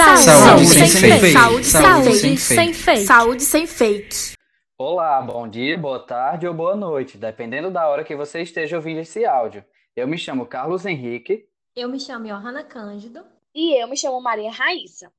Saúde, 0.00 0.24
Saúde 0.24 0.66
sem, 0.66 0.86
sem 0.86 1.00
fake. 1.00 1.20
fake. 1.20 1.32
Saúde, 1.32 1.66
Saúde 1.66 2.16
sem, 2.16 2.36
sem 2.36 2.56
sem 2.56 2.74
fake. 2.74 3.04
Saúde 3.04 3.42
sem 3.42 3.66
fake. 3.66 4.16
Olá, 4.78 5.20
bom 5.20 5.46
dia, 5.46 5.76
boa 5.76 5.98
tarde 6.00 6.46
ou 6.46 6.54
boa 6.54 6.74
noite, 6.74 7.18
dependendo 7.18 7.70
da 7.70 7.86
hora 7.86 8.02
que 8.02 8.16
você 8.16 8.40
esteja 8.40 8.76
ouvindo 8.76 9.00
esse 9.00 9.26
áudio. 9.26 9.62
Eu 9.94 10.08
me 10.08 10.16
chamo 10.16 10.46
Carlos 10.46 10.86
Henrique. 10.86 11.46
Eu 11.76 11.86
me 11.86 12.00
chamo 12.00 12.26
Johanna 12.26 12.64
Cândido. 12.64 13.22
E 13.54 13.78
eu 13.78 13.86
me 13.88 13.96
chamo 13.96 14.22
Maria 14.22 14.50
Raíssa. 14.50 15.12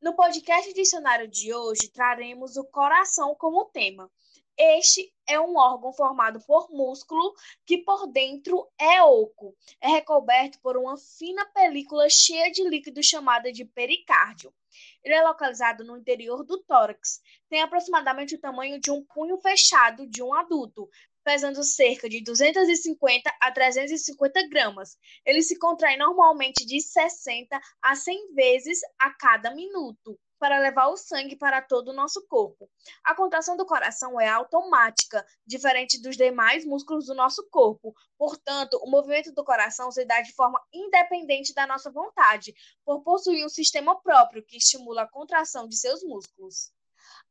No 0.00 0.14
podcast 0.14 0.72
Dicionário 0.72 1.26
de 1.26 1.52
hoje, 1.52 1.88
traremos 1.92 2.56
o 2.56 2.64
coração 2.64 3.34
como 3.34 3.64
tema. 3.64 4.08
Este 4.60 5.14
é 5.24 5.38
um 5.38 5.56
órgão 5.56 5.92
formado 5.92 6.40
por 6.40 6.68
músculo 6.68 7.32
que 7.64 7.78
por 7.78 8.08
dentro 8.08 8.68
é 8.76 9.00
oco. 9.00 9.56
É 9.80 9.86
recoberto 9.86 10.58
por 10.60 10.76
uma 10.76 10.96
fina 10.96 11.46
película 11.54 12.10
cheia 12.10 12.50
de 12.50 12.68
líquido 12.68 13.00
chamada 13.00 13.52
de 13.52 13.64
pericárdio. 13.64 14.52
Ele 15.04 15.14
é 15.14 15.22
localizado 15.22 15.84
no 15.84 15.96
interior 15.96 16.44
do 16.44 16.60
tórax. 16.64 17.20
Tem 17.48 17.62
aproximadamente 17.62 18.34
o 18.34 18.40
tamanho 18.40 18.80
de 18.80 18.90
um 18.90 19.04
punho 19.04 19.38
fechado 19.38 20.08
de 20.08 20.24
um 20.24 20.34
adulto, 20.34 20.90
pesando 21.22 21.62
cerca 21.62 22.08
de 22.08 22.20
250 22.24 23.30
a 23.40 23.52
350 23.52 24.48
gramas. 24.48 24.98
Ele 25.24 25.40
se 25.40 25.56
contrai 25.56 25.96
normalmente 25.96 26.66
de 26.66 26.80
60 26.80 27.60
a 27.80 27.94
100 27.94 28.34
vezes 28.34 28.80
a 28.98 29.10
cada 29.10 29.54
minuto 29.54 30.18
para 30.38 30.58
levar 30.58 30.88
o 30.88 30.96
sangue 30.96 31.36
para 31.36 31.60
todo 31.60 31.88
o 31.88 31.92
nosso 31.92 32.26
corpo. 32.26 32.70
A 33.04 33.14
contração 33.14 33.56
do 33.56 33.66
coração 33.66 34.20
é 34.20 34.28
automática, 34.28 35.24
diferente 35.46 36.00
dos 36.00 36.16
demais 36.16 36.64
músculos 36.64 37.06
do 37.06 37.14
nosso 37.14 37.46
corpo. 37.50 37.94
Portanto, 38.16 38.78
o 38.82 38.90
movimento 38.90 39.32
do 39.32 39.44
coração 39.44 39.90
se 39.90 40.04
dá 40.04 40.20
de 40.20 40.32
forma 40.32 40.60
independente 40.72 41.54
da 41.54 41.66
nossa 41.66 41.90
vontade, 41.90 42.54
por 42.84 43.02
possuir 43.02 43.44
um 43.44 43.48
sistema 43.48 44.00
próprio 44.00 44.44
que 44.44 44.56
estimula 44.56 45.02
a 45.02 45.08
contração 45.08 45.68
de 45.68 45.76
seus 45.76 46.02
músculos. 46.02 46.72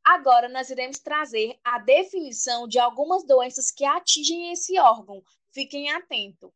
Agora 0.04 0.48
nós 0.48 0.70
iremos 0.70 0.98
trazer 0.98 1.58
a 1.62 1.78
definição 1.78 2.66
de 2.66 2.78
algumas 2.78 3.24
doenças 3.26 3.70
que 3.70 3.84
atingem 3.84 4.52
esse 4.52 4.78
órgão. 4.78 5.22
Fiquem 5.52 5.90
atentos. 5.90 6.50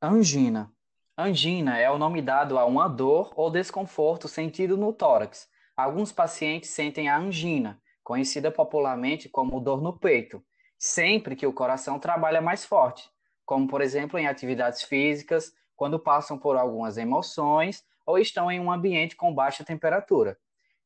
Angina. 0.00 0.72
Angina 1.16 1.78
é 1.78 1.90
o 1.90 1.98
nome 1.98 2.22
dado 2.22 2.58
a 2.58 2.64
uma 2.64 2.88
dor 2.88 3.32
ou 3.36 3.50
desconforto 3.50 4.28
sentido 4.28 4.76
no 4.76 4.92
tórax. 4.92 5.48
Alguns 5.76 6.12
pacientes 6.12 6.70
sentem 6.70 7.08
a 7.08 7.16
angina, 7.16 7.80
conhecida 8.04 8.50
popularmente 8.50 9.28
como 9.28 9.60
dor 9.60 9.80
no 9.80 9.98
peito, 9.98 10.44
sempre 10.78 11.34
que 11.34 11.46
o 11.46 11.52
coração 11.52 11.98
trabalha 11.98 12.42
mais 12.42 12.64
forte, 12.64 13.08
como 13.46 13.66
por 13.66 13.80
exemplo 13.80 14.18
em 14.18 14.26
atividades 14.26 14.82
físicas, 14.82 15.52
quando 15.74 15.98
passam 15.98 16.38
por 16.38 16.56
algumas 16.56 16.98
emoções 16.98 17.82
ou 18.04 18.18
estão 18.18 18.50
em 18.50 18.60
um 18.60 18.70
ambiente 18.70 19.16
com 19.16 19.34
baixa 19.34 19.64
temperatura. 19.64 20.36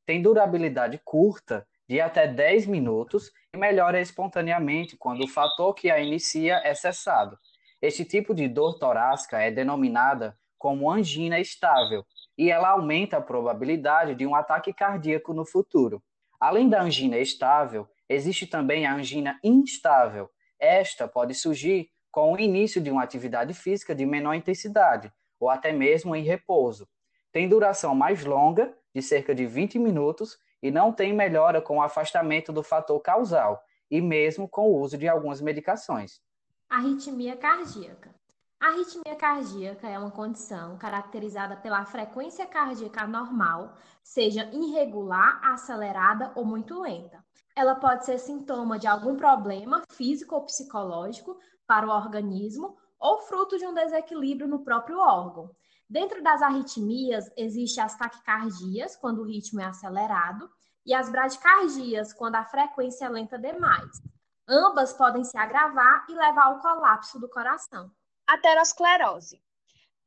Tem 0.05 0.23
durabilidade 0.23 1.01
curta, 1.05 1.67
de 1.89 2.01
até 2.01 2.29
10 2.29 2.67
minutos, 2.67 3.33
e 3.53 3.59
melhora 3.59 4.01
espontaneamente 4.01 4.97
quando 4.97 5.25
o 5.25 5.29
fator 5.29 5.75
que 5.75 5.91
a 5.91 5.99
inicia 5.99 6.61
é 6.65 6.75
cessado. 6.75 7.39
Este 7.81 8.05
tipo 8.05 8.35
de 8.35 8.49
dor 8.49 8.79
torácica 8.79 9.39
é 9.39 9.51
denominada 9.51 10.39
como 10.59 10.91
angina 10.91 11.39
estável 11.39 12.05
e 12.37 12.51
ela 12.51 12.71
aumenta 12.71 13.17
a 13.17 13.23
probabilidade 13.23 14.15
de 14.15 14.27
um 14.27 14.35
ataque 14.35 14.73
cardíaco 14.73 15.33
no 15.33 15.45
futuro. 15.45 16.03
Além 16.39 16.69
da 16.69 16.83
angina 16.83 17.19
estável, 17.19 17.89
existe 18.09 18.47
também 18.47 18.87
a 18.87 18.95
angina 18.95 19.39
instável. 19.43 20.29
Esta 20.59 21.09
pode 21.09 21.35
surgir 21.35 21.89
com 22.11 22.33
o 22.33 22.39
início 22.39 22.81
de 22.81 22.91
uma 22.91 23.03
atividade 23.03 23.55
física 23.55 23.95
de 23.95 24.05
menor 24.05 24.35
intensidade 24.35 25.13
ou 25.41 25.49
até 25.51 25.73
mesmo 25.73 26.15
em 26.15 26.23
repouso. 26.23 26.89
Tem 27.33 27.49
duração 27.49 27.95
mais 27.95 28.25
longa, 28.25 28.75
de 28.95 29.03
cerca 29.03 29.35
de 29.35 29.47
20 29.47 29.79
minutos, 29.79 30.39
e 30.63 30.71
não 30.71 30.93
tem 30.93 31.13
melhora 31.13 31.61
com 31.61 31.77
o 31.77 31.83
afastamento 31.83 32.53
do 32.53 32.63
fator 32.63 32.99
causal 33.01 33.63
e 33.91 34.01
mesmo 34.01 34.49
com 34.49 34.71
o 34.71 34.81
uso 34.81 34.97
de 34.97 35.07
algumas 35.07 35.41
medicações. 35.41 36.21
Arritmia 36.69 37.37
cardíaca. 37.37 38.15
A 38.59 38.69
arritmia 38.69 39.15
cardíaca 39.17 39.87
é 39.87 39.99
uma 39.99 40.11
condição 40.11 40.79
caracterizada 40.79 41.57
pela 41.57 41.85
frequência 41.85 42.47
cardíaca 42.47 43.03
anormal, 43.03 43.77
seja 44.03 44.49
irregular, 44.51 45.41
acelerada 45.45 46.33
ou 46.35 46.45
muito 46.45 46.81
lenta. 46.81 47.23
Ela 47.55 47.75
pode 47.75 48.07
ser 48.07 48.19
sintoma 48.19 48.79
de 48.79 48.87
algum 48.87 49.15
problema 49.15 49.83
físico 49.93 50.35
ou 50.35 50.45
psicológico 50.45 51.39
para 51.67 51.87
o 51.87 51.91
organismo 51.91 52.77
ou 52.99 53.21
fruto 53.21 53.59
de 53.59 53.67
um 53.67 53.75
desequilíbrio 53.75 54.49
no 54.49 54.65
próprio 54.65 54.99
órgão. 54.99 55.51
Dentro 55.89 56.23
das 56.23 56.41
arritmias, 56.41 57.31
existem 57.37 57.85
as 57.85 57.97
taquicardias, 57.97 58.97
quando 58.97 59.21
o 59.21 59.27
ritmo 59.27 59.61
é 59.61 59.67
acelerado, 59.67 60.51
e 60.85 60.95
as 60.95 61.11
bradicardias, 61.11 62.13
quando 62.15 62.37
a 62.37 62.45
frequência 62.45 63.05
é 63.05 63.09
lenta 63.09 63.39
demais. 63.39 64.03
Ambas 64.49 64.95
podem 64.95 65.25
se 65.25 65.37
agravar 65.37 66.07
e 66.09 66.15
levar 66.15 66.47
ao 66.47 66.61
colapso 66.61 67.21
do 67.21 67.29
coração. 67.29 67.91
Aterosclerose 68.27 69.41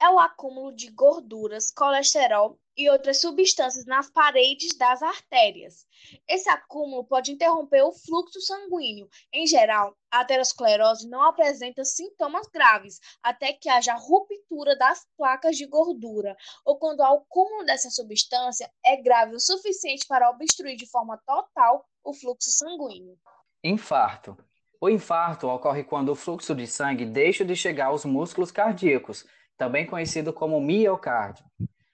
é 0.02 0.10
o 0.10 0.20
acúmulo 0.20 0.74
de 0.74 0.92
gorduras, 0.92 1.72
colesterol 1.72 2.60
e 2.76 2.90
outras 2.90 3.22
substâncias 3.22 3.86
nas 3.86 4.10
paredes 4.10 4.78
das 4.78 5.02
artérias. 5.02 5.86
Esse 6.28 6.50
acúmulo 6.50 7.06
pode 7.06 7.32
interromper 7.32 7.82
o 7.82 7.94
fluxo 7.94 8.42
sanguíneo. 8.42 9.10
Em 9.34 9.48
geral, 9.48 9.96
a 10.12 10.20
aterosclerose 10.20 11.08
não 11.08 11.24
apresenta 11.24 11.86
sintomas 11.86 12.48
graves 12.48 13.00
até 13.24 13.54
que 13.54 13.70
haja 13.70 13.94
ruptura 13.96 14.78
das 14.78 15.06
placas 15.18 15.58
de 15.58 15.66
gordura, 15.66 16.36
ou 16.66 16.78
quando 16.78 17.00
o 17.00 17.06
acúmulo 17.06 17.66
dessa 17.66 17.90
substância 17.90 18.70
é 18.86 19.02
grave 19.02 19.36
o 19.36 19.40
suficiente 19.40 20.06
para 20.08 20.30
obstruir 20.30 20.76
de 20.76 20.90
forma 20.90 21.18
total 21.26 21.86
o 22.04 22.14
fluxo 22.14 22.52
sanguíneo. 22.52 23.18
Infarto. 23.64 24.38
O 24.82 24.90
infarto 24.90 25.50
ocorre 25.50 25.84
quando 25.84 26.10
o 26.10 26.16
fluxo 26.16 26.56
de 26.56 26.66
sangue 26.66 27.06
deixa 27.06 27.44
de 27.44 27.54
chegar 27.54 27.88
aos 27.88 28.06
músculos 28.06 28.50
cardíacos, 28.50 29.26
também 29.58 29.86
conhecido 29.86 30.32
como 30.32 30.62
miocárdio. 30.62 31.44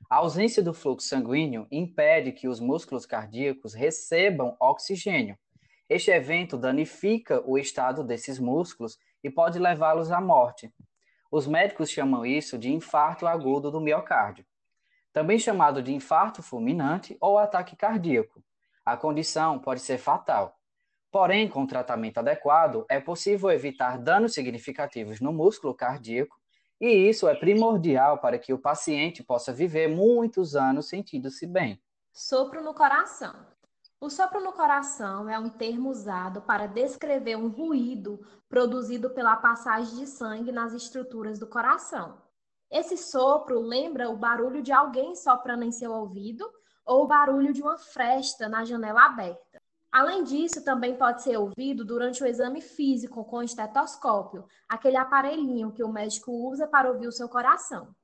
A 0.08 0.18
ausência 0.18 0.62
do 0.62 0.72
fluxo 0.72 1.08
sanguíneo 1.08 1.66
impede 1.72 2.32
que 2.32 2.48
os 2.48 2.60
músculos 2.60 3.08
cardíacos 3.08 3.74
recebam 3.74 4.56
oxigênio. 4.60 5.36
Este 5.90 6.12
evento 6.12 6.58
danifica 6.58 7.42
o 7.44 7.58
estado 7.58 8.04
desses 8.04 8.38
músculos 8.38 9.00
e 9.24 9.32
pode 9.32 9.58
levá-los 9.58 10.12
à 10.12 10.22
morte. 10.22 10.72
Os 11.32 11.48
médicos 11.48 11.90
chamam 11.90 12.24
isso 12.24 12.56
de 12.56 12.72
infarto 12.72 13.26
agudo 13.26 13.72
do 13.72 13.82
miocárdio, 13.82 14.46
também 15.12 15.40
chamado 15.40 15.82
de 15.82 15.92
infarto 15.92 16.44
fulminante 16.44 17.18
ou 17.20 17.40
ataque 17.40 17.76
cardíaco. 17.76 18.44
A 18.86 18.96
condição 18.96 19.58
pode 19.58 19.82
ser 19.82 19.98
fatal. 19.98 20.56
Porém, 21.16 21.48
com 21.48 21.66
tratamento 21.66 22.18
adequado, 22.18 22.86
é 22.90 23.00
possível 23.00 23.50
evitar 23.50 23.98
danos 23.98 24.34
significativos 24.34 25.22
no 25.22 25.32
músculo 25.32 25.74
cardíaco 25.74 26.36
e 26.78 26.90
isso 26.90 27.26
é 27.26 27.34
primordial 27.34 28.18
para 28.18 28.38
que 28.38 28.52
o 28.52 28.60
paciente 28.60 29.24
possa 29.24 29.54
viver 29.54 29.88
muitos 29.88 30.58
anos 30.58 30.90
sentindo-se 30.90 31.48
bem. 31.48 31.82
Sopro 32.12 32.62
no 32.62 32.74
coração. 32.74 33.34
O 34.02 34.10
sopro 34.10 34.44
no 34.44 34.52
coração 34.52 35.30
é 35.30 35.40
um 35.40 35.48
termo 35.48 35.90
usado 35.90 36.42
para 36.42 36.68
descrever 36.68 37.38
um 37.38 37.48
ruído 37.48 38.20
produzido 38.50 39.10
pela 39.10 39.38
passagem 39.38 39.96
de 39.96 40.08
sangue 40.08 40.52
nas 40.52 40.74
estruturas 40.74 41.40
do 41.40 41.48
coração. 41.48 42.22
Esse 42.70 42.98
sopro 42.98 43.62
lembra 43.62 44.10
o 44.10 44.18
barulho 44.18 44.62
de 44.62 44.74
alguém 44.74 45.16
soprando 45.16 45.64
em 45.64 45.72
seu 45.72 45.94
ouvido 45.94 46.46
ou 46.86 47.06
o 47.06 47.08
barulho 47.08 47.54
de 47.54 47.62
uma 47.62 47.78
fresta 47.78 48.50
na 48.50 48.66
janela 48.66 49.06
aberta. 49.06 49.55
Além 49.96 50.26
disso, 50.26 50.62
também 50.62 50.98
pode 50.98 51.24
ser 51.24 51.38
ouvido 51.38 51.86
durante 51.86 52.22
o 52.22 52.28
exame 52.28 52.60
físico 52.60 53.24
com 53.24 53.42
estetoscópio, 53.42 54.46
aquele 54.68 54.98
aparelhinho 54.98 55.72
que 55.72 55.82
o 55.82 55.88
médico 55.88 56.34
usa 56.34 56.68
para 56.68 56.92
ouvir 56.92 57.08
o 57.08 57.14
seu 57.14 57.30
coração. 57.30 57.96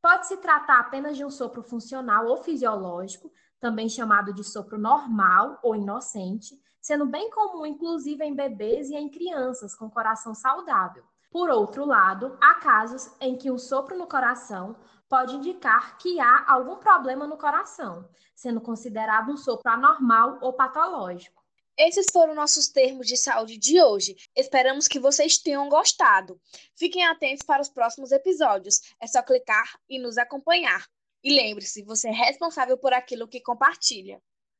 Pode 0.00 0.28
se 0.28 0.36
tratar 0.36 0.78
apenas 0.78 1.16
de 1.16 1.24
um 1.24 1.30
sopro 1.30 1.60
funcional 1.60 2.28
ou 2.28 2.36
fisiológico, 2.44 3.32
também 3.58 3.88
chamado 3.88 4.32
de 4.32 4.44
sopro 4.44 4.78
normal 4.78 5.58
ou 5.64 5.74
inocente, 5.74 6.54
sendo 6.80 7.06
bem 7.06 7.28
comum 7.28 7.66
inclusive 7.66 8.24
em 8.24 8.36
bebês 8.36 8.88
e 8.90 8.94
em 8.94 9.10
crianças 9.10 9.74
com 9.74 9.90
coração 9.90 10.36
saudável. 10.36 11.02
Por 11.32 11.48
outro 11.48 11.86
lado, 11.86 12.36
há 12.42 12.56
casos 12.56 13.10
em 13.18 13.38
que 13.38 13.50
o 13.50 13.58
sopro 13.58 13.96
no 13.96 14.06
coração 14.06 14.76
pode 15.08 15.34
indicar 15.34 15.96
que 15.96 16.20
há 16.20 16.44
algum 16.46 16.76
problema 16.76 17.26
no 17.26 17.38
coração, 17.38 18.06
sendo 18.34 18.60
considerado 18.60 19.32
um 19.32 19.36
sopro 19.38 19.72
anormal 19.72 20.38
ou 20.42 20.52
patológico. 20.52 21.42
Esses 21.74 22.06
foram 22.12 22.34
nossos 22.34 22.68
termos 22.68 23.06
de 23.06 23.16
saúde 23.16 23.56
de 23.56 23.82
hoje. 23.82 24.14
Esperamos 24.36 24.86
que 24.86 25.00
vocês 25.00 25.38
tenham 25.38 25.70
gostado. 25.70 26.38
Fiquem 26.76 27.06
atentos 27.06 27.46
para 27.46 27.62
os 27.62 27.70
próximos 27.70 28.12
episódios. 28.12 28.94
É 29.00 29.06
só 29.06 29.22
clicar 29.22 29.78
e 29.88 29.98
nos 29.98 30.18
acompanhar. 30.18 30.86
E 31.24 31.34
lembre-se, 31.34 31.82
você 31.82 32.08
é 32.08 32.12
responsável 32.12 32.76
por 32.76 32.92
aquilo 32.92 33.26
que 33.26 33.40
compartilha. 33.40 34.20